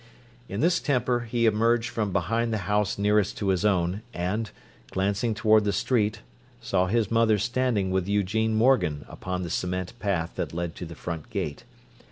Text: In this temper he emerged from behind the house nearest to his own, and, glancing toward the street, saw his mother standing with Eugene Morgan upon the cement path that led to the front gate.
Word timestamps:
In 0.49 0.61
this 0.61 0.79
temper 0.79 1.27
he 1.29 1.45
emerged 1.45 1.91
from 1.91 2.11
behind 2.11 2.51
the 2.51 2.57
house 2.65 2.97
nearest 2.97 3.37
to 3.37 3.49
his 3.49 3.63
own, 3.63 4.01
and, 4.15 4.49
glancing 4.89 5.35
toward 5.35 5.63
the 5.63 5.71
street, 5.71 6.21
saw 6.59 6.87
his 6.87 7.11
mother 7.11 7.37
standing 7.37 7.91
with 7.91 8.07
Eugene 8.07 8.55
Morgan 8.55 9.05
upon 9.07 9.43
the 9.43 9.51
cement 9.51 9.93
path 9.99 10.33
that 10.37 10.55
led 10.55 10.73
to 10.77 10.87
the 10.87 10.95
front 10.95 11.29
gate. 11.29 11.65